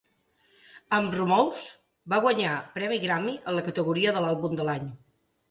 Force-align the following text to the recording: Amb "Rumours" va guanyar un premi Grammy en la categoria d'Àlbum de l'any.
Amb 0.97 1.13
"Rumours" 1.19 1.61
va 2.13 2.19
guanyar 2.23 2.55
un 2.55 2.73
premi 2.79 2.99
Grammy 3.05 3.37
en 3.45 3.59
la 3.59 3.67
categoria 3.69 4.17
d'Àlbum 4.19 4.59
de 4.63 4.69
l'any. 4.73 4.91